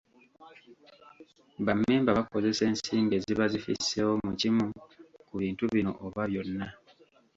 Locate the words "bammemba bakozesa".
1.65-2.61